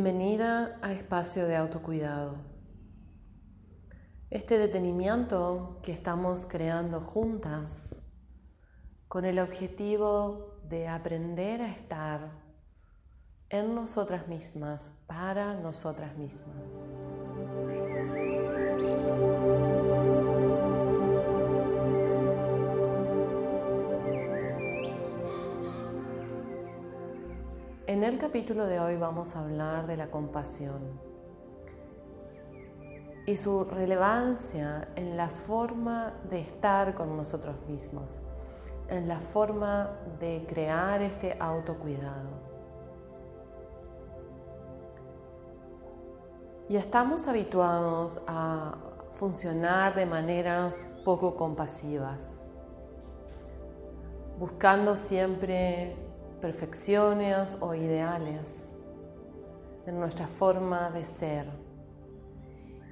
Bienvenida 0.00 0.78
a 0.80 0.92
Espacio 0.92 1.48
de 1.48 1.56
Autocuidado. 1.56 2.36
Este 4.30 4.56
detenimiento 4.56 5.80
que 5.82 5.90
estamos 5.90 6.46
creando 6.46 7.00
juntas 7.00 7.96
con 9.08 9.24
el 9.24 9.40
objetivo 9.40 10.60
de 10.62 10.86
aprender 10.86 11.62
a 11.62 11.72
estar 11.72 12.30
en 13.48 13.74
nosotras 13.74 14.28
mismas, 14.28 14.92
para 15.08 15.54
nosotras 15.54 16.16
mismas. 16.16 16.86
En 27.88 28.04
el 28.04 28.18
capítulo 28.18 28.66
de 28.66 28.80
hoy 28.80 28.98
vamos 28.98 29.34
a 29.34 29.40
hablar 29.40 29.86
de 29.86 29.96
la 29.96 30.10
compasión 30.10 31.00
y 33.24 33.34
su 33.38 33.64
relevancia 33.64 34.88
en 34.94 35.16
la 35.16 35.30
forma 35.30 36.12
de 36.28 36.40
estar 36.40 36.94
con 36.94 37.16
nosotros 37.16 37.56
mismos, 37.66 38.20
en 38.90 39.08
la 39.08 39.18
forma 39.20 40.00
de 40.20 40.44
crear 40.46 41.00
este 41.00 41.34
autocuidado. 41.40 42.28
Y 46.68 46.76
estamos 46.76 47.26
habituados 47.26 48.20
a 48.26 48.74
funcionar 49.14 49.94
de 49.94 50.04
maneras 50.04 50.86
poco 51.06 51.36
compasivas, 51.36 52.44
buscando 54.38 54.94
siempre 54.94 56.07
perfecciones 56.40 57.58
o 57.60 57.74
ideales 57.74 58.70
en 59.86 59.98
nuestra 59.98 60.26
forma 60.26 60.90
de 60.90 61.04
ser. 61.04 61.46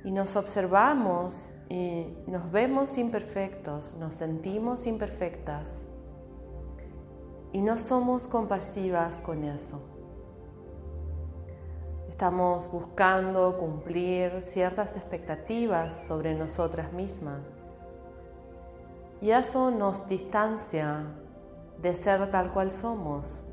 Y 0.05 0.11
nos 0.11 0.37
observamos 0.37 1.53
y 1.69 2.07
nos 2.27 2.51
vemos 2.51 2.97
imperfectos, 2.97 3.97
nos 3.97 4.15
sentimos 4.15 4.87
imperfectas 4.87 5.87
y 7.53 7.61
no 7.61 7.79
somos 7.79 8.29
compasivas 8.29 9.21
con 9.21 9.45
eso. 9.45 9.81
Estamos 12.09 12.71
buscando 12.71 13.59
cumplir 13.59 14.43
ciertas 14.43 14.97
expectativas 14.97 16.07
sobre 16.07 16.35
nosotras 16.35 16.93
mismas 16.93 17.59
y 19.21 19.31
eso 19.31 19.71
nos 19.71 20.07
distancia 20.07 21.05
de 21.87 21.95
ser 21.95 22.33
tal 22.33 22.53
cual 22.53 22.73
somos, 22.73 23.45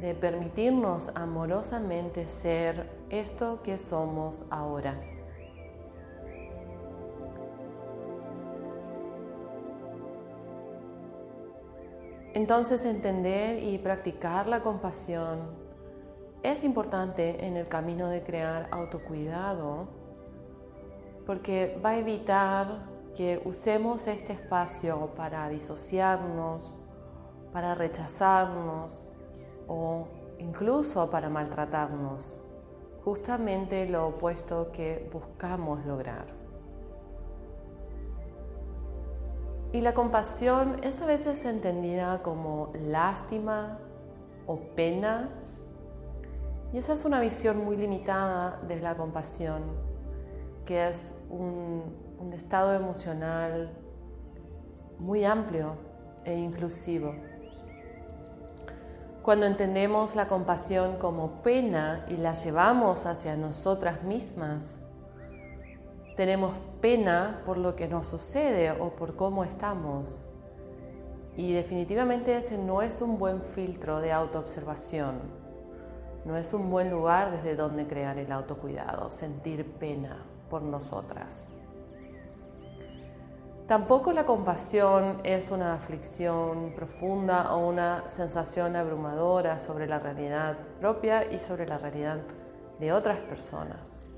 de 0.00 0.12
permitirnos 0.12 1.08
amorosamente 1.14 2.26
ser 2.26 2.90
esto 3.10 3.62
que 3.62 3.78
somos 3.78 4.44
ahora. 4.50 5.00
Entonces 12.34 12.84
entender 12.84 13.62
y 13.62 13.78
practicar 13.78 14.48
la 14.48 14.60
compasión 14.60 15.38
es 16.42 16.64
importante 16.64 17.46
en 17.46 17.56
el 17.56 17.68
camino 17.68 18.08
de 18.08 18.24
crear 18.24 18.66
autocuidado 18.72 19.86
porque 21.24 21.80
va 21.84 21.90
a 21.90 21.98
evitar 21.98 22.80
que 23.14 23.40
usemos 23.44 24.08
este 24.08 24.32
espacio 24.32 25.10
para 25.14 25.48
disociarnos, 25.48 26.79
para 27.52 27.74
rechazarnos 27.74 29.06
o 29.68 30.06
incluso 30.38 31.10
para 31.10 31.28
maltratarnos, 31.28 32.40
justamente 33.04 33.88
lo 33.88 34.08
opuesto 34.08 34.70
que 34.72 35.08
buscamos 35.12 35.84
lograr. 35.86 36.26
Y 39.72 39.80
la 39.82 39.94
compasión 39.94 40.82
es 40.82 41.00
a 41.00 41.06
veces 41.06 41.44
entendida 41.44 42.22
como 42.22 42.72
lástima 42.74 43.78
o 44.46 44.58
pena, 44.74 45.28
y 46.72 46.78
esa 46.78 46.94
es 46.94 47.04
una 47.04 47.20
visión 47.20 47.64
muy 47.64 47.76
limitada 47.76 48.60
de 48.66 48.80
la 48.80 48.96
compasión, 48.96 49.62
que 50.64 50.88
es 50.88 51.14
un, 51.28 52.10
estado 52.32 52.74
emocional 52.74 53.70
muy 54.98 55.24
amplio 55.24 55.74
e 56.24 56.34
inclusivo. 56.36 57.14
Cuando 59.30 59.46
entendemos 59.46 60.16
la 60.16 60.26
compasión 60.26 60.96
como 60.96 61.40
pena 61.44 62.04
y 62.08 62.16
la 62.16 62.32
llevamos 62.32 63.06
hacia 63.06 63.36
nosotras 63.36 64.02
mismas, 64.02 64.80
tenemos 66.16 66.52
pena 66.80 67.40
por 67.46 67.56
lo 67.56 67.76
que 67.76 67.86
nos 67.86 68.08
sucede 68.08 68.72
o 68.72 68.90
por 68.96 69.14
cómo 69.14 69.44
estamos. 69.44 70.26
Y 71.36 71.52
definitivamente 71.52 72.36
ese 72.36 72.58
no 72.58 72.82
es 72.82 73.00
un 73.00 73.20
buen 73.20 73.40
filtro 73.40 74.00
de 74.00 74.10
autoobservación. 74.10 75.20
No 76.24 76.36
es 76.36 76.52
un 76.52 76.68
buen 76.68 76.90
lugar 76.90 77.30
desde 77.30 77.54
donde 77.54 77.86
crear 77.86 78.18
el 78.18 78.32
autocuidado, 78.32 79.12
sentir 79.12 79.64
pena 79.64 80.24
por 80.50 80.62
nosotras. 80.62 81.54
Tampoco 83.70 84.12
la 84.12 84.26
compasión 84.26 85.20
es 85.22 85.52
una 85.52 85.74
aflicción 85.74 86.72
profunda 86.74 87.54
o 87.54 87.68
una 87.68 88.02
sensación 88.10 88.74
abrumadora 88.74 89.60
sobre 89.60 89.86
la 89.86 90.00
realidad 90.00 90.58
propia 90.80 91.30
y 91.32 91.38
sobre 91.38 91.68
la 91.68 91.78
realidad 91.78 92.18
de 92.80 92.92
otras 92.92 93.20
personas. 93.20 94.08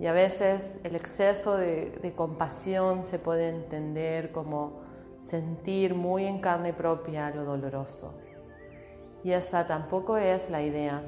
Y 0.00 0.06
a 0.06 0.14
veces 0.14 0.80
el 0.82 0.96
exceso 0.96 1.58
de, 1.58 2.14
compasión 2.16 3.04
se 3.04 3.18
puede 3.18 3.50
entender 3.50 4.32
como 4.32 4.80
sentir 5.20 5.94
muy 5.94 6.24
en 6.24 6.40
carne 6.40 6.72
propia 6.72 7.28
lo 7.28 7.44
doloroso. 7.44 8.14
Y 9.22 9.32
esa 9.32 9.66
tampoco 9.66 10.16
es 10.16 10.48
la 10.48 10.62
idea 10.62 11.02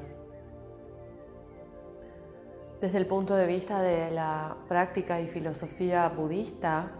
desde 2.81 2.97
el 2.97 3.05
punto 3.05 3.35
de 3.35 3.45
vista 3.45 3.79
de 3.79 4.09
la 4.09 4.57
práctica 4.67 5.21
y 5.21 5.27
filosofía 5.27 6.09
budista, 6.09 6.91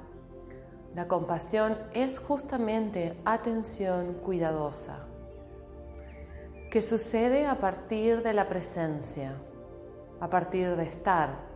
la 0.93 1.07
compasión 1.07 1.75
es 1.93 2.19
justamente 2.19 3.17
atención 3.25 4.13
cuidadosa, 4.23 5.07
que 6.69 6.83
sucede 6.83 7.47
a 7.47 7.55
partir 7.55 8.21
de 8.21 8.33
la 8.33 8.47
presencia, 8.47 9.33
a 10.19 10.29
partir 10.29 10.75
de 10.75 10.83
estar. 10.83 11.49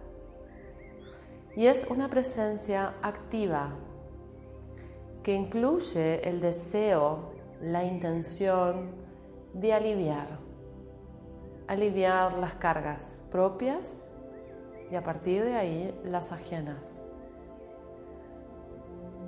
Y 1.55 1.67
es 1.67 1.85
una 1.87 2.09
presencia 2.09 2.95
activa, 3.03 3.75
que 5.21 5.35
incluye 5.35 6.27
el 6.27 6.41
deseo, 6.41 7.31
la 7.61 7.83
intención 7.83 8.89
de 9.53 9.71
aliviar, 9.71 10.39
aliviar 11.67 12.33
las 12.39 12.55
cargas 12.55 13.23
propias 13.31 14.14
y 14.91 14.95
a 14.95 15.03
partir 15.03 15.43
de 15.43 15.55
ahí 15.55 15.99
las 16.03 16.31
ajenas. 16.31 17.05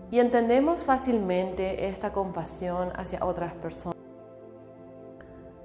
Y 0.10 0.20
entendemos 0.20 0.84
fácilmente 0.84 1.90
esta 1.90 2.14
compasión 2.14 2.92
hacia 2.96 3.26
otras 3.26 3.54
personas. 3.56 3.98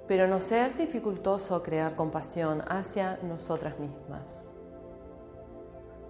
Pero 0.08 0.26
nos 0.26 0.50
es 0.50 0.76
dificultoso 0.76 1.62
crear 1.62 1.94
compasión 1.94 2.62
hacia 2.68 3.18
nosotras 3.22 3.78
mismas. 3.78 4.52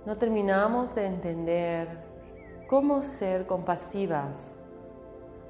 No 0.06 0.16
terminamos 0.16 0.94
de 0.94 1.06
entender 1.06 1.88
cómo 2.68 3.04
ser 3.04 3.46
compasivas 3.46 4.54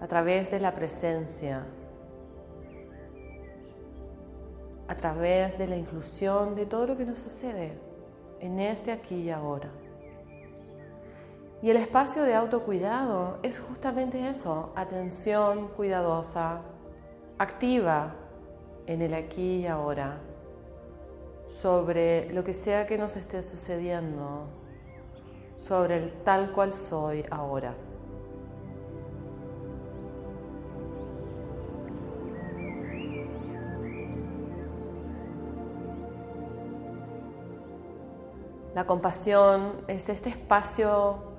a 0.00 0.08
través 0.08 0.50
de 0.50 0.58
la 0.58 0.74
presencia, 0.74 1.64
a 4.88 4.96
través 4.96 5.56
de 5.56 5.68
la 5.68 5.76
inclusión 5.76 6.56
de 6.56 6.66
todo 6.66 6.88
lo 6.88 6.96
que 6.96 7.06
nos 7.06 7.18
sucede 7.20 7.91
en 8.42 8.58
este 8.58 8.92
aquí 8.92 9.14
y 9.14 9.30
ahora. 9.30 9.70
Y 11.62 11.70
el 11.70 11.76
espacio 11.76 12.24
de 12.24 12.34
autocuidado 12.34 13.38
es 13.42 13.60
justamente 13.60 14.28
eso, 14.28 14.72
atención 14.74 15.68
cuidadosa, 15.68 16.60
activa 17.38 18.16
en 18.86 19.00
el 19.00 19.14
aquí 19.14 19.58
y 19.58 19.66
ahora, 19.68 20.18
sobre 21.46 22.32
lo 22.32 22.42
que 22.42 22.52
sea 22.52 22.86
que 22.86 22.98
nos 22.98 23.16
esté 23.16 23.44
sucediendo, 23.44 24.48
sobre 25.56 25.98
el 25.98 26.12
tal 26.24 26.50
cual 26.52 26.74
soy 26.74 27.24
ahora. 27.30 27.76
La 38.74 38.86
compasión 38.86 39.84
es 39.86 40.08
este 40.08 40.30
espacio 40.30 41.32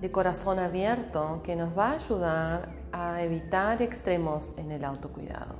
de 0.00 0.10
corazón 0.10 0.58
abierto 0.58 1.40
que 1.44 1.54
nos 1.54 1.76
va 1.78 1.90
a 1.90 1.94
ayudar 1.94 2.68
a 2.90 3.22
evitar 3.22 3.80
extremos 3.80 4.54
en 4.56 4.72
el 4.72 4.84
autocuidado. 4.84 5.54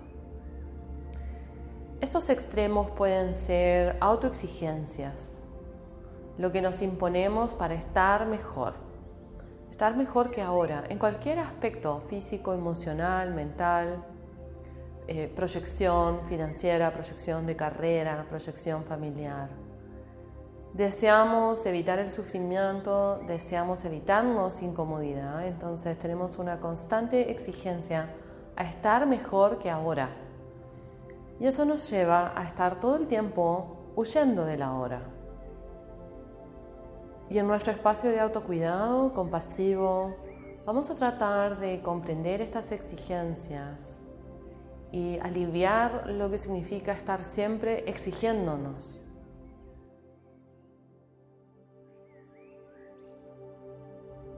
Estos 2.01 2.31
extremos 2.31 2.91
pueden 2.91 3.33
ser 3.33 3.97
autoexigencias, 4.01 5.41
lo 6.37 6.51
que 6.51 6.61
nos 6.61 6.83
imponemos 6.83 7.55
para 7.55 7.75
estar 7.75 8.27
mejor, 8.27 8.75
estar 9.71 9.97
mejor 9.97 10.33
que 10.33 10.43
ahora, 10.43 10.83
en 10.89 10.99
cualquier 10.99 11.39
aspecto 11.39 12.03
físico, 12.09 12.55
emocional, 12.55 13.33
mental, 13.33 14.05
eh, 15.07 15.33
proyección 15.35 16.27
financiera, 16.27 16.93
proyección 16.93 17.47
de 17.47 17.55
carrera, 17.55 18.27
proyección 18.29 18.83
familiar. 18.83 19.49
Deseamos 20.75 21.65
evitar 21.67 22.00
el 22.00 22.11
sufrimiento, 22.11 23.21
deseamos 23.29 23.85
evitarnos 23.85 24.61
incomodidad, 24.61 25.47
entonces 25.47 25.97
tenemos 26.00 26.37
una 26.38 26.59
constante 26.59 27.31
exigencia 27.31 28.09
a 28.56 28.65
estar 28.65 29.06
mejor 29.06 29.61
que 29.61 29.71
ahora. 29.71 30.09
Y 31.38 31.47
eso 31.47 31.65
nos 31.65 31.88
lleva 31.88 32.32
a 32.37 32.43
estar 32.43 32.81
todo 32.81 32.97
el 32.97 33.06
tiempo 33.06 33.93
huyendo 33.94 34.44
de 34.44 34.56
la 34.56 34.73
hora. 34.73 35.03
Y 37.31 37.38
en 37.38 37.47
nuestro 37.47 37.73
espacio 37.73 38.11
de 38.11 38.19
autocuidado 38.19 39.15
compasivo, 39.15 40.17
vamos 40.67 40.91
a 40.91 40.97
tratar 40.97 41.61
de 41.61 41.82
comprender 41.82 42.41
estas 42.41 42.73
exigencias 42.73 44.00
y 44.91 45.20
aliviar 45.20 46.09
lo 46.09 46.29
que 46.32 46.38
significa 46.38 46.91
estar 46.91 47.23
siempre 47.23 47.88
exigiéndonos. 47.88 49.04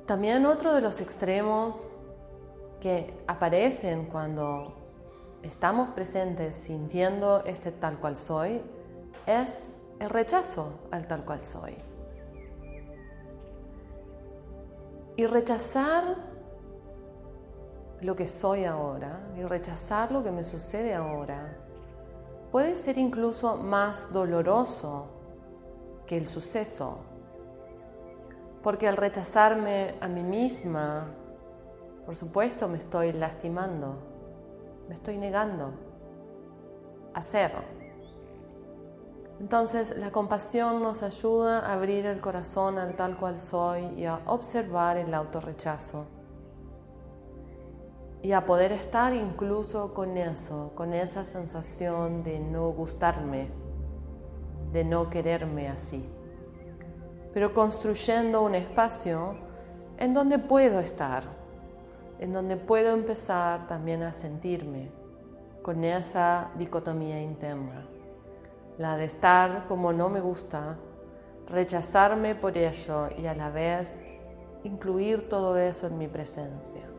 También 0.07 0.47
otro 0.47 0.73
de 0.73 0.81
los 0.81 1.01
extremos 1.01 1.89
que 2.81 3.13
aparecen 3.27 4.07
cuando 4.07 4.73
estamos 5.43 5.89
presentes 5.91 6.55
sintiendo 6.55 7.43
este 7.45 7.73
tal 7.73 7.99
cual 7.99 8.15
soy 8.15 8.61
es 9.27 9.77
el 9.99 10.09
rechazo 10.09 10.75
al 10.93 11.09
tal 11.09 11.25
cual 11.25 11.43
soy. 11.43 11.75
Y 15.17 15.27
rechazar 15.27 16.17
lo 18.01 18.15
que 18.15 18.29
soy 18.29 18.65
ahora 18.65 19.27
y 19.37 19.43
rechazar 19.43 20.13
lo 20.13 20.23
que 20.23 20.31
me 20.31 20.45
sucede 20.45 20.95
ahora 20.95 21.57
puede 22.53 22.77
ser 22.77 22.97
incluso 22.97 23.57
más 23.57 24.13
doloroso 24.13 25.07
que 26.07 26.17
el 26.17 26.29
suceso. 26.29 27.06
Porque 28.67 28.89
al 28.89 28.97
rechazarme 28.97 29.95
a 30.01 30.09
mí 30.09 30.25
misma, 30.25 31.07
por 32.05 32.17
supuesto 32.17 32.67
me 32.67 32.79
estoy 32.79 33.13
lastimando, 33.13 33.95
me 34.89 34.97
estoy 34.97 35.19
negando 35.19 35.71
a 37.15 37.23
ser. 37.23 37.53
Entonces 39.39 39.97
la 39.97 40.11
compasión 40.11 40.83
nos 40.83 41.05
ayuda 41.05 41.61
a 41.61 41.75
abrir 41.75 42.07
el 42.07 42.21
corazón 42.21 42.77
al 42.79 42.97
tal 42.97 43.17
cual 43.17 43.39
soy 43.39 43.85
y 43.97 44.05
a 44.07 44.19
observar 44.27 44.97
el 44.97 45.15
autorrechazo 45.15 46.07
y 48.21 48.33
a 48.33 48.47
poder 48.47 48.73
estar 48.73 49.15
incluso 49.15 49.95
con 49.95 50.17
eso, 50.17 50.73
con 50.75 50.93
esa 50.93 51.23
sensación 51.23 52.25
de 52.25 52.41
no 52.41 52.71
gustarme, 52.71 53.49
de 54.73 54.83
no 54.83 55.09
quererme 55.09 55.69
así, 55.69 56.05
pero 57.37 57.53
construyendo 57.53 58.41
un 58.41 58.55
espacio 58.55 59.37
en 59.99 60.15
donde 60.15 60.39
puedo 60.39 60.81
estar, 60.81 61.25
en 62.19 62.33
donde 62.33 62.57
puedo 62.57 62.95
empezar 62.95 63.67
también 63.67 64.03
a 64.05 64.15
sentirme 64.15 64.91
con 65.61 65.85
esa 65.85 66.49
dicotomía 66.57 67.21
interna, 67.21 67.87
la 68.79 68.97
de 68.97 69.05
estar 69.05 69.67
como 69.69 69.93
no 69.93 70.09
me 70.09 70.23
gusta, 70.23 70.79
rechazarme 71.47 72.35
por 72.35 72.57
ello 72.57 73.11
y 73.19 73.27
a 73.27 73.35
la 73.35 73.51
vez 73.51 73.99
incluir 74.65 75.29
todo 75.29 75.59
eso 75.59 75.89
en 75.89 75.99
mi 75.99 76.09
presencia. 76.09 76.96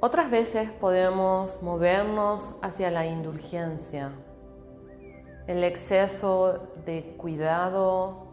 Otras 0.00 0.30
veces 0.30 0.70
podemos 0.70 1.62
movernos 1.62 2.54
hacia 2.60 2.90
la 2.90 3.06
indulgencia, 3.06 4.12
el 5.46 5.64
exceso 5.64 6.68
de 6.84 7.16
cuidado, 7.16 8.26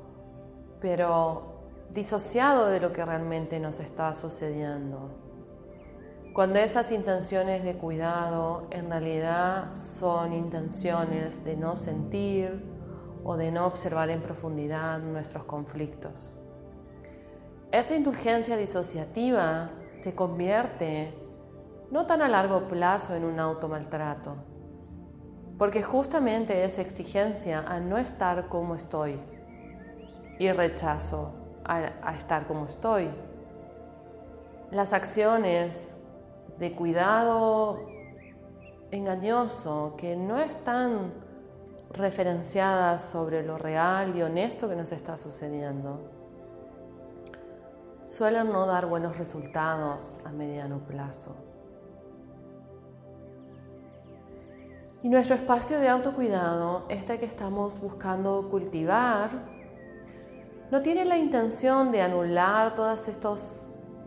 pero 0.82 1.54
disociado 1.94 2.68
de 2.68 2.82
lo 2.82 2.92
que 2.92 3.06
realmente 3.06 3.62
nos 3.62 3.80
está 3.80 4.14
sucediendo. 4.14 5.12
Cuando 6.34 6.60
esas 6.60 6.92
intenciones 6.92 7.64
de 7.64 7.76
cuidado 7.76 8.68
en 8.72 8.90
realidad 8.90 9.74
son 9.74 10.34
intenciones 10.34 11.46
de 11.46 11.56
no 11.56 11.78
sentir 11.78 12.62
o 13.24 13.38
de 13.38 13.52
no 13.52 13.68
observar 13.68 14.10
en 14.10 14.22
profundidad 14.22 15.00
nuestros 15.00 15.46
conflictos. 15.46 16.36
Esa 17.72 17.96
indulgencia 17.96 18.58
disociativa 18.58 19.70
se 19.94 20.14
convierte 20.14 21.23
no 21.94 22.08
tan 22.08 22.24
a 22.24 22.28
largo 22.28 22.62
plazo 22.62 23.14
en 23.14 23.24
un 23.24 23.40
automaltrato, 23.40 24.34
porque 25.60 25.84
justamente 25.84 26.66
es 26.66 26.80
exigencia 26.80 27.60
a 27.68 27.80
no 27.80 28.00
estar 28.00 28.48
como 28.48 28.74
estoy 28.74 29.20
y 30.40 30.52
rechazo 30.52 31.34
a, 31.64 32.16
estar 32.16 32.48
como 32.48 32.66
estoy. 32.66 33.12
Las 34.72 34.92
acciones 34.92 35.96
de 36.58 36.74
cuidado 36.74 37.86
engañoso 38.90 39.94
que 39.96 40.16
no 40.16 40.40
están 40.40 41.14
referenciadas 41.92 43.04
sobre 43.04 43.44
lo 43.44 43.60
real 43.60 44.16
y 44.18 44.24
honesto 44.24 44.68
que 44.68 44.76
nos 44.76 44.92
está 44.92 45.20
sucediendo, 45.20 46.00
suelen 48.08 48.52
no 48.52 48.66
dar 48.66 48.88
buenos 48.88 49.16
resultados 49.20 50.20
a 50.26 50.32
mediano 50.32 50.80
plazo. 50.80 51.53
Y 55.04 55.10
nuestro 55.10 55.36
espacio 55.36 55.82
de 55.82 55.90
autocuidado, 55.90 56.86
este 56.88 57.20
que 57.20 57.26
estamos 57.26 57.78
buscando 57.82 58.48
cultivar, 58.50 59.32
no 60.72 60.82
tiene 60.82 61.04
la 61.04 61.18
intención 61.18 61.92
de 61.92 62.02
anular 62.02 62.74
todos 62.74 63.10
estos 63.10 63.66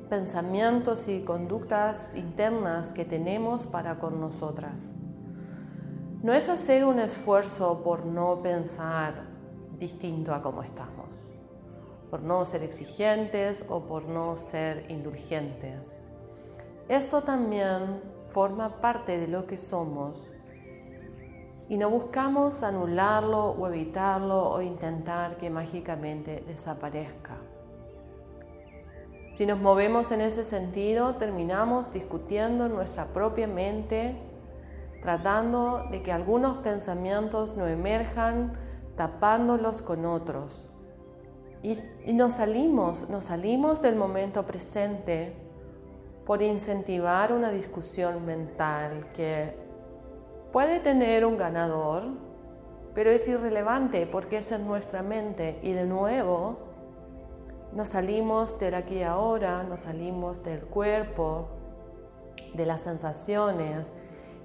pensamientos 0.09 1.07
y 1.09 1.21
conductas 1.21 2.17
internas 2.17 2.95
que 2.95 3.05
tenemos 3.05 3.67
para 3.67 3.99
con 3.99 4.23
nosotras. 4.23 4.95
No 6.23 6.33
es 6.33 6.49
hacer 6.49 6.87
un 6.87 6.99
esfuerzo 6.99 7.83
por 7.85 8.07
no 8.07 8.41
pensar 8.43 9.27
distinto 9.79 10.33
a 10.33 10.41
como 10.41 10.63
estamos, 10.63 11.11
por 12.11 12.23
no 12.23 12.47
ser 12.47 12.63
exigentes 12.63 13.67
o 13.69 13.81
por 13.81 14.07
no 14.07 14.39
ser 14.39 14.91
indulgentes. 14.91 15.99
Eso 16.89 17.23
también 17.23 18.01
forma 18.29 18.81
parte 18.81 19.19
de 19.19 19.29
lo 19.29 19.47
que 19.47 19.59
somos 19.59 20.17
y 21.69 21.77
no 21.77 21.91
buscamos 21.91 22.63
anularlo 22.63 23.51
o 23.51 23.67
evitarlo 23.67 24.51
o 24.51 24.63
intentar 24.63 25.37
que 25.37 25.51
mágicamente 25.51 26.45
desaparezca. 26.47 27.37
Si 29.33 29.45
nos 29.47 29.59
movemos 29.59 30.13
en 30.13 30.21
ese 30.21 30.45
sentido, 30.45 31.17
terminamos 31.17 31.93
discutiendo 31.93 32.67
en 32.67 32.75
nuestra 32.75 33.07
propia 33.07 33.47
mente, 33.47 34.17
tratando 35.03 35.85
de 35.91 36.03
que 36.03 36.13
algunos 36.13 36.59
pensamientos 36.59 37.57
no 37.57 37.67
emerjan, 37.67 38.53
tapándolos 38.97 39.83
con 39.83 40.07
otros. 40.07 40.71
Y, 41.63 41.79
y 42.07 42.13
nos 42.15 42.35
salimos, 42.35 43.11
nos 43.11 43.27
salimos 43.27 43.83
del 43.83 43.97
momento 43.97 44.47
presente 44.47 45.35
por 46.25 46.43
incentivar 46.43 47.33
una 47.33 47.51
discusión 47.51 48.25
mental 48.25 49.09
que 49.15 49.66
Puede 50.53 50.81
tener 50.81 51.25
un 51.27 51.37
ganador, 51.37 52.05
pero 52.95 53.11
es 53.11 53.29
irrelevante 53.29 54.07
porque 54.07 54.39
es 54.39 54.53
en 54.53 54.67
nuestra 54.67 55.03
mente 55.03 55.59
y 55.63 55.73
de 55.73 55.85
nuevo 55.85 56.67
nos 57.73 57.91
salimos 57.91 58.59
del 58.59 58.75
aquí 58.75 58.97
y 58.97 59.03
ahora, 59.03 59.63
nos 59.63 59.81
salimos 59.81 60.43
del 60.43 60.61
cuerpo, 60.61 61.49
de 62.55 62.65
las 62.65 62.81
sensaciones 62.81 63.87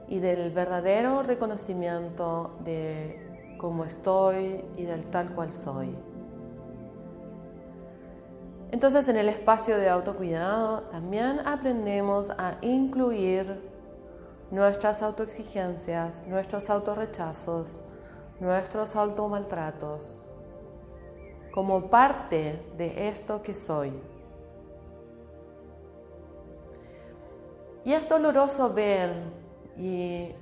y 0.09 0.19
del 0.19 0.51
verdadero 0.51 1.23
reconocimiento 1.23 2.57
de 2.65 3.55
cómo 3.57 3.85
estoy 3.85 4.65
y 4.75 4.83
del 4.83 5.05
tal 5.05 5.33
cual 5.33 5.53
soy. 5.53 5.95
Entonces 8.71 9.07
en 9.07 9.17
el 9.17 9.29
espacio 9.29 9.77
de 9.77 9.89
autocuidado 9.89 10.81
también 10.91 11.39
aprendemos 11.45 12.29
a 12.31 12.57
incluir 12.61 13.61
nuestras 14.51 15.01
autoexigencias, 15.01 16.27
nuestros 16.27 16.69
autorrechazos, 16.69 17.83
nuestros 18.39 18.95
automaltratos. 18.95 20.17
como 21.51 21.89
parte 21.89 22.65
de 22.77 23.09
esto 23.09 23.41
que 23.41 23.53
soy. 23.53 23.91
Y 27.83 27.91
es 27.91 28.07
doloroso 28.07 28.73
ver 28.73 29.11
y 29.75 30.33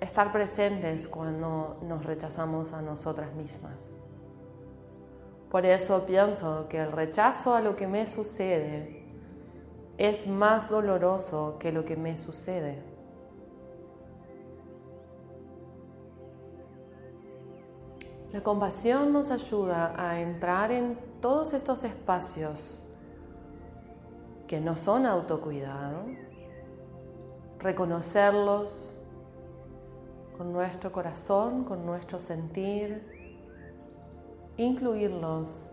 estar 0.00 0.32
presentes 0.32 1.06
cuando 1.06 1.78
nos 1.82 2.04
rechazamos 2.04 2.72
a 2.72 2.82
nosotras 2.82 3.32
mismas. 3.34 3.96
Por 5.48 5.64
eso 5.64 6.04
pienso 6.06 6.66
que 6.68 6.80
el 6.80 6.90
rechazo 6.90 7.54
a 7.54 7.60
lo 7.60 7.76
que 7.76 7.86
me 7.86 8.06
sucede 8.06 9.04
es 9.96 10.26
más 10.26 10.68
doloroso 10.68 11.56
que 11.60 11.70
lo 11.70 11.84
que 11.84 11.96
me 11.96 12.16
sucede. 12.16 12.95
La 18.36 18.42
compasión 18.42 19.14
nos 19.14 19.30
ayuda 19.30 19.94
a 19.96 20.20
entrar 20.20 20.70
en 20.70 20.98
todos 21.22 21.54
estos 21.54 21.84
espacios 21.84 22.82
que 24.46 24.60
no 24.60 24.76
son 24.76 25.06
autocuidado, 25.06 26.04
reconocerlos 27.58 28.94
con 30.36 30.52
nuestro 30.52 30.92
corazón, 30.92 31.64
con 31.64 31.86
nuestro 31.86 32.18
sentir, 32.18 33.48
incluirlos 34.58 35.72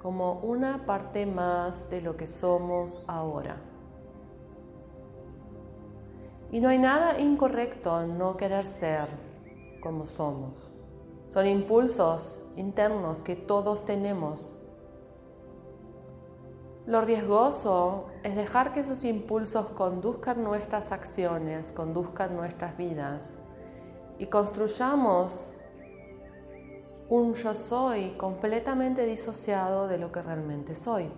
como 0.00 0.34
una 0.42 0.86
parte 0.86 1.26
más 1.26 1.90
de 1.90 2.02
lo 2.02 2.16
que 2.16 2.28
somos 2.28 3.02
ahora. 3.08 3.56
Y 6.52 6.60
no 6.60 6.68
hay 6.68 6.78
nada 6.78 7.18
incorrecto 7.18 8.00
en 8.00 8.16
no 8.16 8.36
querer 8.36 8.62
ser 8.62 9.08
como 9.82 10.06
somos. 10.06 10.75
Son 11.28 11.46
impulsos 11.46 12.40
internos 12.56 13.22
que 13.22 13.36
todos 13.36 13.84
tenemos. 13.84 14.54
Lo 16.86 17.00
riesgoso 17.00 18.06
es 18.22 18.36
dejar 18.36 18.72
que 18.72 18.80
esos 18.80 19.04
impulsos 19.04 19.66
conduzcan 19.70 20.44
nuestras 20.44 20.92
acciones, 20.92 21.72
conduzcan 21.72 22.36
nuestras 22.36 22.76
vidas 22.76 23.38
y 24.18 24.26
construyamos 24.26 25.52
un 27.08 27.34
yo 27.34 27.54
soy 27.54 28.10
completamente 28.12 29.04
disociado 29.04 29.88
de 29.88 29.98
lo 29.98 30.12
que 30.12 30.22
realmente 30.22 30.74
soy. 30.74 31.10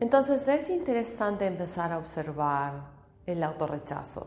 Entonces 0.00 0.48
es 0.48 0.68
interesante 0.68 1.46
empezar 1.46 1.92
a 1.92 1.98
observar 1.98 2.90
el 3.24 3.42
autorrechazo. 3.42 4.26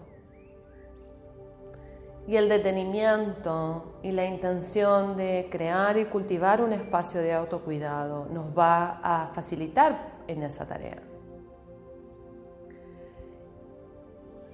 Y 2.27 2.37
el 2.37 2.49
detenimiento 2.49 3.99
y 4.01 4.11
la 4.11 4.25
intención 4.25 5.15
de 5.15 5.47
crear 5.51 5.97
y 5.97 6.05
cultivar 6.05 6.61
un 6.61 6.73
espacio 6.73 7.21
de 7.21 7.33
autocuidado 7.33 8.25
nos 8.25 8.47
va 8.57 8.99
a 9.03 9.27
facilitar 9.33 10.15
en 10.27 10.41
esa 10.41 10.65
tarea. 10.65 11.01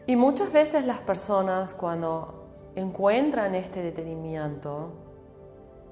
Y 0.06 0.16
muchas 0.16 0.52
veces 0.52 0.86
las 0.86 1.00
personas 1.00 1.74
cuando 1.74 2.72
encuentran 2.76 3.56
este 3.56 3.82
detenimiento 3.82 4.94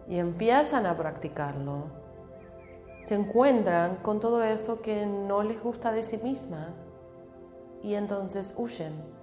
y 0.07 0.17
empiezan 0.17 0.85
a 0.85 0.97
practicarlo, 0.97 1.85
se 2.99 3.15
encuentran 3.15 3.97
con 3.97 4.19
todo 4.19 4.43
eso 4.43 4.81
que 4.81 5.05
no 5.05 5.43
les 5.43 5.61
gusta 5.61 5.91
de 5.91 6.03
sí 6.03 6.17
misma 6.17 6.73
y 7.81 7.93
entonces 7.93 8.53
huyen 8.57 9.18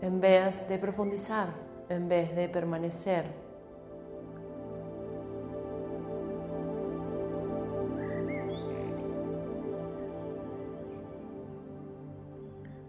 en 0.00 0.20
vez 0.20 0.68
de 0.68 0.78
profundizar, 0.78 1.48
en 1.88 2.08
vez 2.08 2.34
de 2.34 2.48
permanecer. 2.48 3.24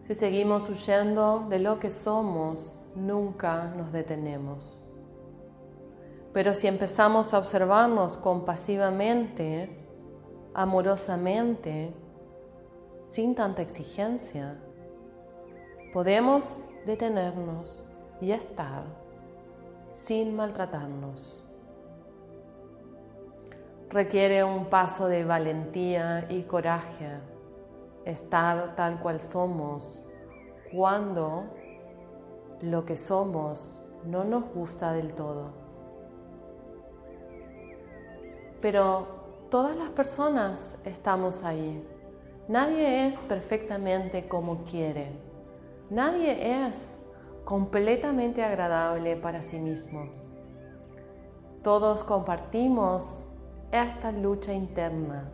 Si 0.02 0.16
seguimos 0.16 0.68
huyendo 0.70 1.46
de 1.50 1.60
lo 1.60 1.80
que 1.80 1.92
somos, 1.92 2.76
nunca 2.96 3.66
nos 3.78 3.92
detenemos. 3.92 4.76
Pero 6.34 6.56
si 6.56 6.66
empezamos 6.66 7.34
a 7.34 7.38
observarnos 7.38 8.18
compasivamente, 8.18 9.70
amorosamente, 10.54 11.94
sin 13.06 13.36
tanta 13.36 13.62
exigencia, 13.62 14.60
podemos 15.94 16.66
detenernos 16.86 17.86
y 18.22 18.32
estar 18.32 18.84
sin 19.92 20.36
maltratarnos. 20.36 21.44
Requiere 23.90 24.44
un 24.44 24.66
paso 24.66 25.08
de 25.08 25.26
valentía 25.26 26.28
y 26.30 26.44
coraje 26.44 27.20
estar 28.06 28.76
tal 28.76 29.00
cual 29.00 29.20
somos 29.20 30.04
cuando 30.72 31.46
lo 32.62 32.86
que 32.86 32.98
somos 32.98 33.74
no 34.06 34.24
nos 34.24 34.46
gusta 34.54 34.94
del 34.94 35.14
todo. 35.14 35.52
Pero 38.62 39.08
todas 39.50 39.76
las 39.76 39.90
personas 39.90 40.78
estamos 40.86 41.44
ahí. 41.44 41.84
Nadie 42.48 43.08
es 43.08 43.18
perfectamente 43.22 44.28
como 44.28 44.64
quiere. 44.64 45.29
Nadie 45.90 46.66
es 46.68 47.00
completamente 47.46 48.44
agradable 48.44 49.16
para 49.16 49.42
sí 49.42 49.60
mismo. 49.60 50.10
Todos 51.64 52.04
compartimos 52.04 53.24
esta 53.72 54.12
lucha 54.12 54.54
interna 54.54 55.32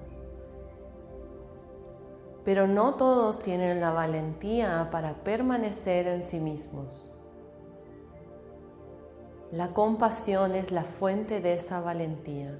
pero 2.45 2.67
no 2.67 2.93
todos 2.93 3.39
tienen 3.39 3.81
la 3.81 3.91
valentía 3.91 4.89
para 4.91 5.15
permanecer 5.15 6.07
en 6.07 6.21
sí 6.21 6.39
mismos. 6.39 7.11
La 9.51 9.69
compasión 9.69 10.53
es 10.53 10.71
la 10.71 10.83
fuente 10.83 11.41
de 11.41 11.55
esa 11.55 11.81
valentía. 11.81 12.55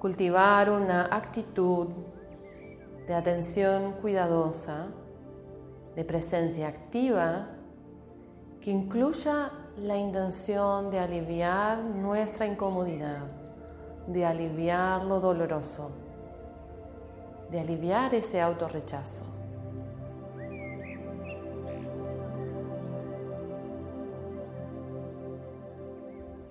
Cultivar 0.00 0.70
una 0.70 1.04
actitud 1.04 1.88
de 3.06 3.14
atención 3.14 3.92
cuidadosa, 4.00 4.88
de 5.96 6.04
presencia 6.04 6.68
activa, 6.68 7.48
que 8.60 8.70
incluya 8.70 9.52
la 9.76 9.96
intención 9.96 10.90
de 10.90 10.98
aliviar 10.98 11.78
nuestra 11.78 12.46
incomodidad, 12.46 13.22
de 14.06 14.26
aliviar 14.26 15.04
lo 15.04 15.20
doloroso 15.20 15.90
de 17.50 17.60
aliviar 17.60 18.14
ese 18.14 18.40
autorrechazo. 18.40 19.24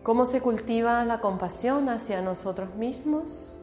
¿Cómo 0.03 0.25
se 0.25 0.41
cultiva 0.41 1.05
la 1.05 1.21
compasión 1.21 1.87
hacia 1.87 2.21
nosotros 2.21 2.73
mismos? 2.75 3.58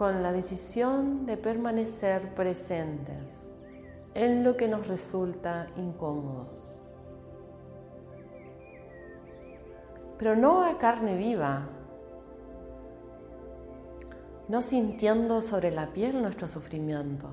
Con 0.00 0.22
la 0.22 0.32
decisión 0.32 1.26
de 1.26 1.36
permanecer 1.36 2.34
presentes 2.34 3.54
en 4.14 4.44
lo 4.44 4.56
que 4.56 4.66
nos 4.66 4.88
resulta 4.88 5.66
incómodos. 5.76 6.88
Pero 10.16 10.36
no 10.36 10.64
a 10.64 10.78
carne 10.78 11.18
viva, 11.18 11.68
no 14.48 14.62
sintiendo 14.62 15.42
sobre 15.42 15.70
la 15.70 15.92
piel 15.92 16.22
nuestro 16.22 16.48
sufrimiento, 16.48 17.28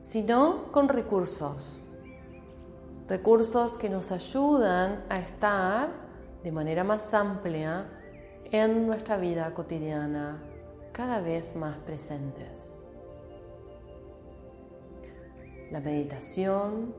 sino 0.00 0.72
con 0.72 0.88
recursos. 0.88 1.78
Recursos 3.06 3.78
que 3.78 3.88
nos 3.88 4.10
ayudan 4.10 5.04
a 5.08 5.20
estar 5.20 5.90
de 6.42 6.50
manera 6.50 6.82
más 6.82 7.14
amplia 7.14 7.86
en 8.50 8.88
nuestra 8.88 9.18
vida 9.18 9.54
cotidiana, 9.54 10.49
cada 10.92 11.20
vez 11.20 11.54
más 11.56 11.76
presentes. 11.78 12.78
La 15.70 15.80
meditación, 15.80 16.94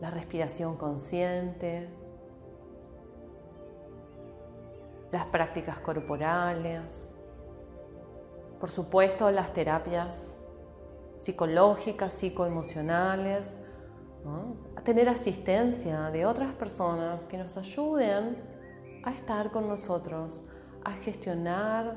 la 0.00 0.10
respiración 0.10 0.76
consciente, 0.76 1.88
las 5.10 5.26
prácticas 5.26 5.78
corporales, 5.80 7.16
por 8.60 8.70
supuesto, 8.70 9.30
las 9.30 9.52
terapias 9.52 10.36
psicológicas, 11.16 12.12
psicoemocionales, 12.12 13.56
a 14.76 14.80
tener 14.82 15.08
asistencia 15.08 16.10
de 16.10 16.24
otras 16.24 16.54
personas 16.54 17.26
que 17.26 17.36
nos 17.36 17.56
ayuden 17.56 18.36
a 19.04 19.12
estar 19.12 19.50
con 19.50 19.68
nosotros, 19.68 20.44
a 20.82 20.92
gestionar 20.92 21.96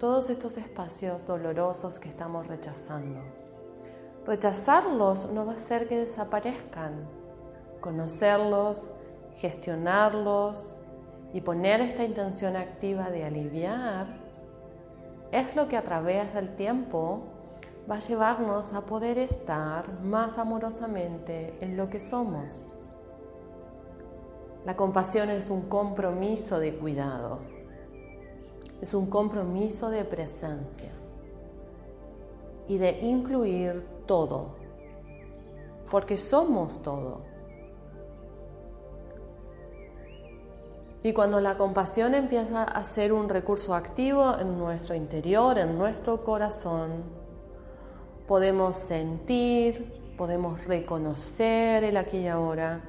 todos 0.00 0.30
estos 0.30 0.56
espacios 0.56 1.26
dolorosos 1.26 2.00
que 2.00 2.08
estamos 2.08 2.46
rechazando. 2.46 3.20
Rechazarlos 4.24 5.30
no 5.30 5.44
va 5.44 5.52
a 5.52 5.56
hacer 5.56 5.86
que 5.88 5.98
desaparezcan. 5.98 7.06
Conocerlos, 7.82 8.88
gestionarlos 9.36 10.78
y 11.34 11.42
poner 11.42 11.82
esta 11.82 12.02
intención 12.02 12.56
activa 12.56 13.10
de 13.10 13.24
aliviar 13.24 14.06
es 15.32 15.54
lo 15.54 15.68
que 15.68 15.76
a 15.76 15.82
través 15.82 16.32
del 16.32 16.56
tiempo 16.56 17.20
va 17.88 17.96
a 17.96 18.00
llevarnos 18.00 18.72
a 18.72 18.86
poder 18.86 19.18
estar 19.18 20.00
más 20.00 20.38
amorosamente 20.38 21.58
en 21.60 21.76
lo 21.76 21.90
que 21.90 22.00
somos. 22.00 22.64
La 24.64 24.76
compasión 24.76 25.28
es 25.28 25.50
un 25.50 25.68
compromiso 25.68 26.58
de 26.58 26.74
cuidado, 26.74 27.59
es 28.80 28.94
un 28.94 29.06
compromiso 29.06 29.90
de 29.90 30.04
presencia 30.04 30.90
y 32.68 32.78
de 32.78 33.00
incluir 33.00 33.84
todo, 34.06 34.54
porque 35.90 36.16
somos 36.16 36.82
todo. 36.82 37.22
Y 41.02 41.12
cuando 41.14 41.40
la 41.40 41.56
compasión 41.56 42.14
empieza 42.14 42.62
a 42.62 42.84
ser 42.84 43.12
un 43.12 43.28
recurso 43.28 43.74
activo 43.74 44.38
en 44.38 44.58
nuestro 44.58 44.94
interior, 44.94 45.58
en 45.58 45.78
nuestro 45.78 46.22
corazón, 46.22 47.04
podemos 48.28 48.76
sentir, 48.76 50.14
podemos 50.18 50.62
reconocer 50.66 51.84
el 51.84 51.96
aquí 51.96 52.18
y 52.18 52.28
ahora 52.28 52.82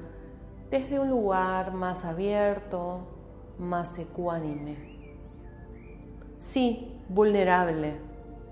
desde 0.70 0.98
un 0.98 1.08
lugar 1.08 1.72
más 1.72 2.04
abierto, 2.04 3.00
más 3.58 3.98
ecuánime. 3.98 4.91
Sí, 6.42 7.00
vulnerable, 7.08 7.98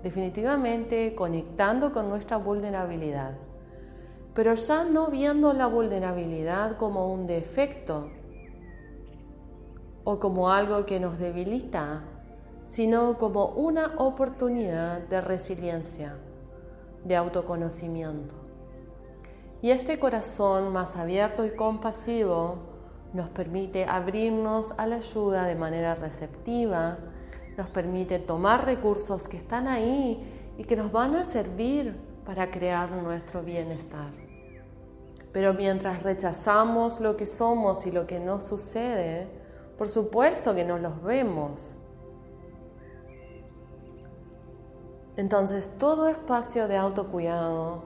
definitivamente 0.01 1.13
conectando 1.13 1.91
con 1.91 2.07
nuestra 2.07 2.37
vulnerabilidad, 2.37 3.33
pero 4.33 4.53
ya 4.53 4.85
no 4.85 5.07
viendo 5.07 5.51
la 5.51 5.67
vulnerabilidad 5.67 6.77
como 6.77 7.11
un 7.11 7.27
defecto 7.27 8.09
o 10.05 10.19
como 10.21 10.51
algo 10.51 10.85
que 10.85 11.01
nos 11.01 11.19
debilita, 11.19 12.03
sino 12.63 13.17
como 13.17 13.47
una 13.47 13.95
oportunidad 13.97 14.99
de 15.09 15.19
resiliencia, 15.19 16.15
de 17.03 17.17
autoconocimiento. 17.17 18.35
Y 19.61 19.71
este 19.71 19.99
corazón 19.99 20.71
más 20.71 20.95
abierto 20.95 21.45
y 21.45 21.51
compasivo 21.57 22.55
nos 23.11 23.27
permite 23.27 23.83
abrirnos 23.83 24.73
a 24.77 24.87
la 24.87 24.95
ayuda 24.95 25.43
de 25.43 25.55
manera 25.55 25.95
receptiva, 25.95 26.97
nos 27.61 27.69
permite 27.69 28.17
tomar 28.17 28.65
recursos 28.65 29.27
que 29.27 29.37
están 29.37 29.67
ahí 29.67 30.53
y 30.57 30.63
que 30.63 30.75
nos 30.75 30.91
van 30.91 31.15
a 31.15 31.23
servir 31.23 31.95
para 32.25 32.49
crear 32.49 32.91
nuestro 32.91 33.43
bienestar. 33.43 34.11
Pero 35.31 35.53
mientras 35.53 36.01
rechazamos 36.01 36.99
lo 36.99 37.15
que 37.15 37.27
somos 37.27 37.85
y 37.85 37.91
lo 37.91 38.07
que 38.07 38.19
nos 38.19 38.45
sucede, 38.45 39.27
por 39.77 39.89
supuesto 39.89 40.55
que 40.55 40.65
no 40.65 40.79
los 40.79 41.03
vemos. 41.03 41.75
Entonces 45.15 45.69
todo 45.77 46.07
espacio 46.07 46.67
de 46.67 46.77
autocuidado 46.77 47.83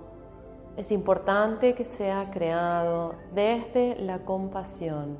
es 0.77 0.89
importante 0.91 1.75
que 1.75 1.84
sea 1.84 2.32
creado 2.32 3.15
desde 3.34 3.98
la 4.00 4.20
compasión, 4.20 5.17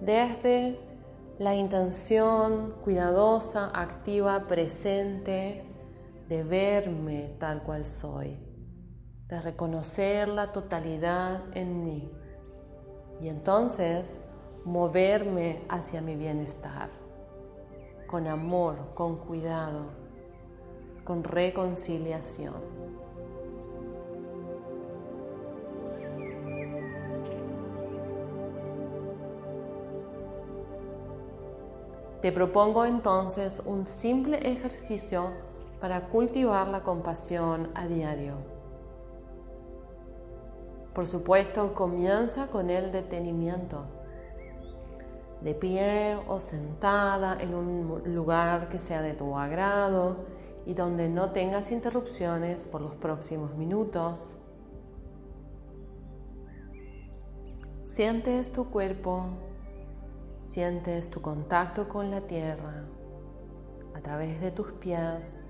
desde 0.00 0.78
la 1.38 1.54
intención 1.54 2.74
cuidadosa, 2.82 3.70
activa, 3.74 4.46
presente 4.46 5.64
de 6.28 6.44
verme 6.44 7.34
tal 7.40 7.62
cual 7.62 7.84
soy, 7.84 8.38
de 9.26 9.40
reconocer 9.42 10.28
la 10.28 10.52
totalidad 10.52 11.42
en 11.56 11.84
mí 11.84 12.10
y 13.20 13.28
entonces 13.28 14.20
moverme 14.64 15.62
hacia 15.68 16.00
mi 16.00 16.14
bienestar, 16.14 16.88
con 18.06 18.28
amor, 18.28 18.92
con 18.94 19.16
cuidado, 19.16 19.86
con 21.04 21.24
reconciliación. 21.24 22.73
Te 32.24 32.32
propongo 32.32 32.86
entonces 32.86 33.60
un 33.66 33.86
simple 33.86 34.38
ejercicio 34.38 35.32
para 35.78 36.08
cultivar 36.08 36.68
la 36.68 36.82
compasión 36.82 37.68
a 37.74 37.86
diario. 37.86 38.36
Por 40.94 41.06
supuesto, 41.06 41.74
comienza 41.74 42.46
con 42.46 42.70
el 42.70 42.92
detenimiento. 42.92 43.84
De 45.42 45.54
pie 45.54 46.16
o 46.26 46.40
sentada 46.40 47.36
en 47.38 47.54
un 47.54 48.14
lugar 48.14 48.70
que 48.70 48.78
sea 48.78 49.02
de 49.02 49.12
tu 49.12 49.36
agrado 49.36 50.24
y 50.64 50.72
donde 50.72 51.10
no 51.10 51.32
tengas 51.32 51.70
interrupciones 51.70 52.64
por 52.64 52.80
los 52.80 52.94
próximos 52.94 53.54
minutos. 53.54 54.38
Sientes 57.82 58.50
tu 58.50 58.70
cuerpo 58.70 59.43
Sientes 60.46 61.10
tu 61.10 61.20
contacto 61.20 61.88
con 61.88 62.10
la 62.10 62.20
tierra 62.20 62.84
a 63.94 64.00
través 64.00 64.40
de 64.40 64.50
tus 64.50 64.70
pies, 64.72 65.44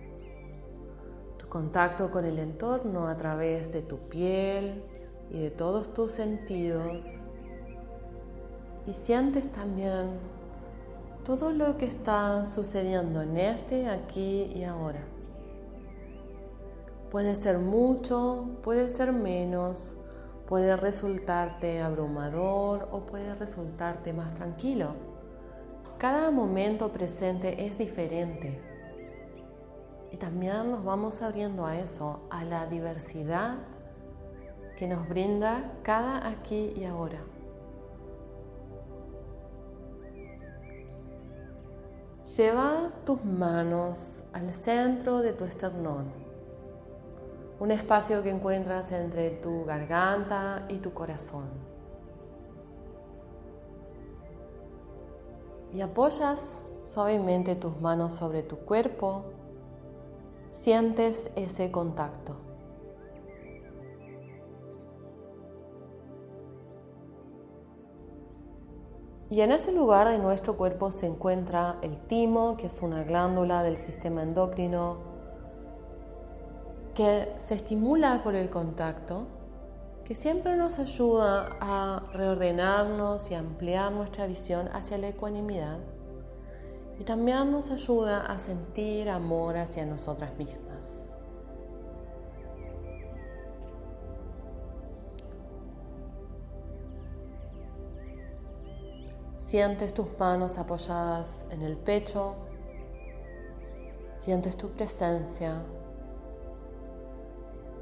tu 1.37 1.47
contacto 1.49 2.11
con 2.11 2.25
el 2.25 2.39
entorno 2.39 3.09
a 3.09 3.17
través 3.17 3.71
de 3.71 3.83
tu 3.83 3.99
piel 4.09 4.83
y 5.31 5.41
de 5.41 5.51
todos 5.51 5.93
tus 5.93 6.13
sentidos. 6.13 7.05
Y 8.87 8.93
sientes 8.95 9.51
también 9.53 10.19
todo 11.25 11.53
lo 11.53 11.77
que 11.77 11.87
está 11.87 12.47
sucediendo 12.47 13.23
en 13.23 13.37
este, 13.37 13.89
aquí 13.89 14.51
y 14.55 14.65
ahora. 14.65 15.03
Puede 17.11 17.35
ser 17.35 17.59
mucho, 17.59 18.47
puede 18.63 18.89
ser 18.89 19.13
menos, 19.13 19.97
Puede 20.47 20.77
resultarte 20.77 21.81
abrumador 21.81 22.89
o 22.93 23.07
puede 23.07 23.35
resultarte 23.35 24.13
más 24.13 24.35
tranquilo. 24.35 24.95
Cada 25.99 26.31
momento 26.31 26.93
presente 26.93 27.67
es 27.67 27.79
diferente. 27.79 28.61
Y 30.13 30.17
también 30.19 30.71
nos 30.71 30.85
vamos 30.85 31.23
abriendo 31.23 31.65
a 31.65 31.79
eso, 31.79 32.21
a 32.31 32.45
la 32.45 32.67
diversidad 32.67 33.57
que 34.77 34.87
nos 34.87 35.09
brinda 35.09 35.73
cada 35.83 36.29
aquí 36.29 36.75
y 36.77 36.85
ahora. 36.85 37.21
Lleva 42.37 42.91
tus 43.07 43.25
manos 43.25 44.23
al 44.33 44.53
centro 44.53 45.21
de 45.21 45.33
tu 45.33 45.45
esternón 45.45 46.24
un 47.65 47.71
espacio 47.71 48.23
que 48.23 48.29
encuentras 48.29 48.93
entre 48.93 49.31
tu 49.31 49.65
garganta 49.65 50.67
y 50.69 50.81
tu 50.81 50.93
corazón. 50.93 51.47
Y 55.73 55.81
apoyas 55.81 56.61
suavemente 56.85 57.57
tus 57.57 57.81
manos 57.81 58.13
sobre 58.13 58.43
tu 58.43 58.59
cuerpo, 58.59 59.25
sientes 60.45 61.31
ese 61.37 61.71
contacto. 61.71 62.37
Y 69.31 69.41
en 69.41 69.53
ese 69.53 69.73
lugar 69.73 70.07
de 70.11 70.19
nuestro 70.19 70.59
cuerpo 70.59 70.91
se 70.91 71.07
encuentra 71.07 71.79
el 71.81 71.99
timo, 71.99 72.59
que 72.59 72.67
es 72.67 72.83
una 72.83 73.05
glándula 73.05 73.63
del 73.63 73.79
sistema 73.79 74.23
endocrino 74.23 75.14
que 76.95 77.35
se 77.39 77.55
estimula 77.55 78.23
por 78.23 78.37
el 78.37 78.51
contacto, 78.51 79.27
que 80.05 80.15
siempre 80.15 80.57
nos 80.57 80.79
ayuda 80.79 81.57
a 81.61 82.03
reordenarnos 82.13 83.31
y 83.31 83.35
ampliar 83.35 83.91
nuestra 83.91 84.27
visión 84.27 84.69
hacia 84.73 84.99
la 84.99 85.09
ecuanimidad. 85.09 85.79
Y 87.01 87.05
también 87.05 87.51
nos 87.51 87.71
ayuda 87.71 88.21
a 88.21 88.39
sentir 88.39 89.11
amor 89.11 89.57
hacia 89.57 89.85
nosotras 89.85 90.37
mismas. 90.39 91.17
Sientes 99.37 99.95
tus 99.95 100.07
manos 100.19 100.59
apoyadas 100.59 101.47
en 101.51 101.63
el 101.63 101.77
pecho, 101.77 102.35
sientes 104.17 104.57
tu 104.57 104.69
presencia 104.71 105.63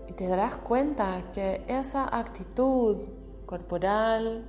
y 0.08 0.12
te 0.12 0.26
darás 0.26 0.56
cuenta 0.56 1.30
que 1.32 1.64
esa 1.68 2.16
actitud 2.16 2.96
corporal, 3.46 4.44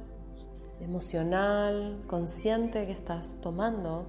emocional, 0.79 2.03
consciente 2.07 2.85
que 2.85 2.91
estás 2.91 3.35
tomando, 3.41 4.05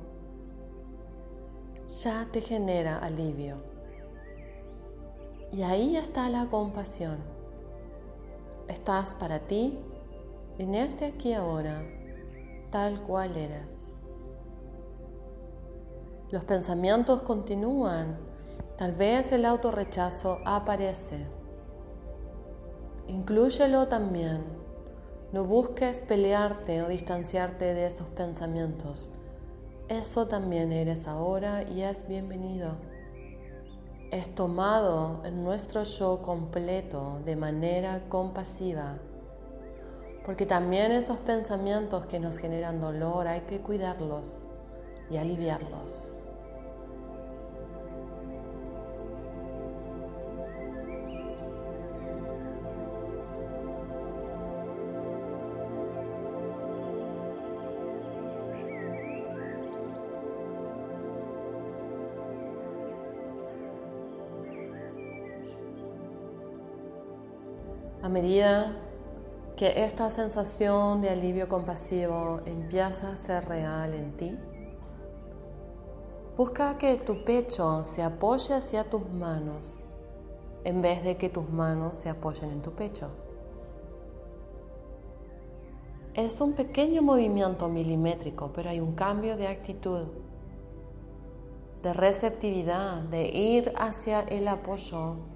ya 2.03 2.27
te 2.33 2.41
genera 2.41 2.99
alivio. 2.99 3.57
Y 5.53 5.63
ahí 5.63 5.97
está 5.97 6.29
la 6.29 6.47
compasión. 6.47 7.19
Estás 8.69 9.15
para 9.15 9.41
ti 9.41 9.79
en 10.59 10.75
este 10.75 11.05
aquí 11.05 11.35
ahora, 11.35 11.83
tal 12.71 13.01
cual 13.03 13.37
eres. 13.37 13.95
Los 16.31 16.45
pensamientos 16.45 17.23
continúan, 17.23 18.17
tal 18.79 18.93
vez 18.93 19.33
el 19.33 19.45
autorrechazo 19.45 20.41
aparece. 20.45 21.27
Inclúyelo 23.09 23.89
también. 23.89 24.43
No 25.33 25.45
busques 25.45 26.01
pelearte 26.01 26.83
o 26.83 26.89
distanciarte 26.89 27.75
de 27.75 27.87
esos 27.87 28.07
pensamientos. 28.09 29.11
Eso 29.89 30.29
también 30.29 30.73
eres 30.73 31.07
ahora 31.07 31.63
y 31.63 31.83
es 31.83 32.07
bienvenido. 32.07 32.77
Es 34.11 34.35
tomado 34.35 35.23
en 35.25 35.45
nuestro 35.45 35.83
yo 35.83 36.23
completo 36.23 37.21
de 37.25 37.37
manera 37.37 38.05
compasiva 38.09 38.99
porque 40.25 40.47
también 40.47 40.91
esos 40.93 41.19
pensamientos 41.19 42.07
que 42.07 42.19
nos 42.19 42.39
generan 42.39 42.81
dolor 42.81 43.29
hay 43.29 43.43
que 43.43 43.61
cuidarlos 43.61 44.47
y 45.11 45.19
aliviarlos. 45.19 46.19
A 68.05 68.11
medida 68.11 68.77
que 69.57 69.83
esta 69.83 70.11
sensación 70.11 71.01
de 71.01 71.09
alivio 71.09 71.49
compasivo 71.49 72.43
empieza 72.45 73.12
a 73.12 73.17
ser 73.17 73.49
real 73.49 73.95
en 73.95 74.14
ti, 74.19 74.38
busca 76.37 76.77
que 76.77 76.97
tu 76.97 77.25
pecho 77.25 77.83
se 77.83 78.03
apoye 78.03 78.53
hacia 78.53 78.85
tus 78.85 79.09
manos 79.09 79.87
en 80.64 80.83
vez 80.83 81.03
de 81.03 81.17
que 81.17 81.31
tus 81.31 81.49
manos 81.49 81.97
se 81.97 82.11
apoyen 82.11 82.51
en 82.51 82.61
tu 82.61 82.73
pecho. 82.73 83.09
Es 86.12 86.43
un 86.43 86.53
pequeño 86.53 87.01
movimiento 87.01 87.71
milimétrico, 87.71 88.53
pero 88.55 88.69
hay 88.69 88.81
un 88.81 88.95
cambio 88.95 89.38
de 89.38 89.49
actitud, 89.49 90.09
de 91.83 91.95
receptividad, 91.95 93.01
de 93.05 93.31
ir 93.31 93.73
hacia 93.79 94.21
el 94.21 94.47
apoyo 94.49 95.34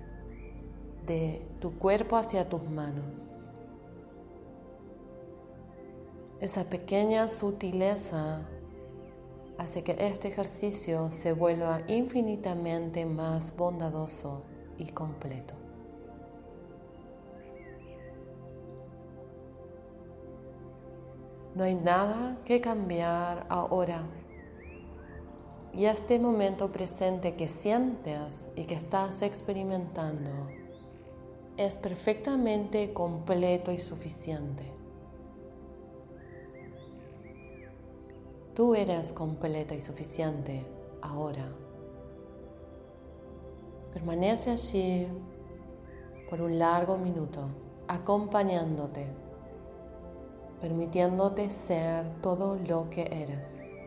de 1.09 1.43
tu 1.59 1.77
cuerpo 1.79 2.17
hacia 2.17 2.49
tus 2.49 2.63
manos. 2.63 3.51
Esa 6.39 6.65
pequeña 6.65 7.27
sutileza 7.29 8.43
hace 9.57 9.83
que 9.83 9.97
este 9.99 10.29
ejercicio 10.29 11.11
se 11.11 11.33
vuelva 11.33 11.81
infinitamente 11.89 13.05
más 13.07 13.57
bondadoso 13.57 14.45
y 14.77 14.87
completo. 14.93 15.55
No 21.57 21.65
hay 21.65 21.75
nada 21.75 22.39
que 22.45 22.61
cambiar 22.61 23.47
ahora. 23.49 24.03
Y 25.73 25.87
este 25.87 26.21
momento 26.21 26.71
presente 26.71 27.35
que 27.35 27.49
sientes 27.49 28.49
y 28.55 28.65
que 28.65 28.75
estás 28.75 29.23
experimentando 29.23 30.58
es 31.59 31.75
perfectamente 31.75 32.93
completo 32.93 33.73
y 33.73 33.81
suficiente. 33.81 34.63
Tú 38.55 38.77
eres 38.77 39.13
completa 39.13 39.75
y 39.75 39.81
suficiente 39.81 40.65
ahora. 41.03 41.53
Permanece 43.93 44.53
allí 44.53 45.09
por 46.31 46.41
un 46.43 46.61
largo 46.61 46.97
minuto, 46.97 47.49
acompañándote, 47.89 49.09
permitiéndote 50.61 51.51
ser 51.51 52.21
todo 52.23 52.55
lo 52.55 52.89
que 52.89 53.03
eres. 53.11 53.78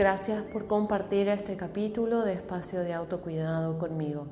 Gracias 0.00 0.40
por 0.44 0.66
compartir 0.66 1.28
este 1.28 1.58
capítulo 1.58 2.22
de 2.22 2.32
espacio 2.32 2.80
de 2.80 2.94
autocuidado 2.94 3.78
conmigo. 3.78 4.28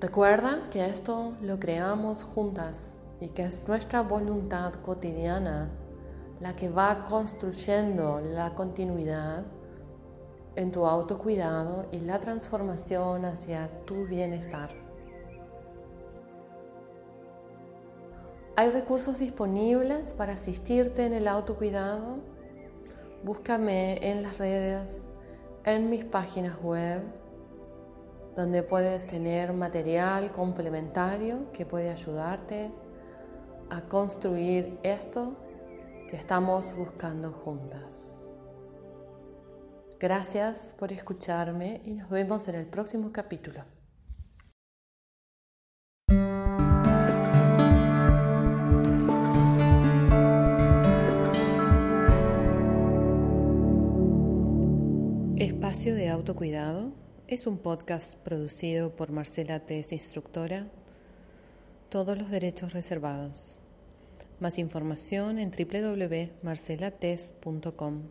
Recuerda 0.00 0.68
que 0.72 0.84
esto 0.86 1.34
lo 1.40 1.60
creamos 1.60 2.24
juntas 2.24 2.96
y 3.20 3.28
que 3.28 3.44
es 3.44 3.62
nuestra 3.68 4.00
voluntad 4.00 4.72
cotidiana 4.82 5.70
la 6.40 6.54
que 6.54 6.70
va 6.70 7.06
construyendo 7.08 8.20
la 8.20 8.56
continuidad 8.56 9.44
en 10.56 10.72
tu 10.72 10.84
autocuidado 10.84 11.86
y 11.92 12.00
la 12.00 12.18
transformación 12.18 13.26
hacia 13.26 13.70
tu 13.84 14.06
bienestar. 14.06 14.70
Hay 18.56 18.70
recursos 18.70 19.20
disponibles 19.20 20.14
para 20.14 20.32
asistirte 20.32 21.06
en 21.06 21.12
el 21.12 21.28
autocuidado 21.28 22.39
búscame 23.22 24.10
en 24.10 24.22
las 24.22 24.38
redes, 24.38 25.10
en 25.64 25.90
mis 25.90 26.04
páginas 26.04 26.60
web, 26.62 27.02
donde 28.36 28.62
puedes 28.62 29.06
tener 29.06 29.52
material 29.52 30.30
complementario 30.32 31.50
que 31.52 31.66
puede 31.66 31.90
ayudarte 31.90 32.70
a 33.68 33.82
construir 33.82 34.78
esto 34.82 35.36
que 36.08 36.16
estamos 36.16 36.74
buscando 36.74 37.32
juntas. 37.32 38.26
Gracias 39.98 40.74
por 40.78 40.92
escucharme 40.92 41.82
y 41.84 41.90
nos 41.90 42.08
vemos 42.08 42.48
en 42.48 42.54
el 42.54 42.66
próximo 42.66 43.12
capítulo. 43.12 43.79
Espacio 55.70 55.94
de 55.94 56.08
Autocuidado 56.08 56.90
es 57.28 57.46
un 57.46 57.56
podcast 57.56 58.16
producido 58.16 58.96
por 58.96 59.12
Marcela 59.12 59.60
Tess, 59.60 59.92
instructora. 59.92 60.66
Todos 61.90 62.18
los 62.18 62.28
derechos 62.28 62.72
reservados. 62.72 63.56
Más 64.40 64.58
información 64.58 65.38
en 65.38 65.52
www.marcelates.com. 65.52 68.02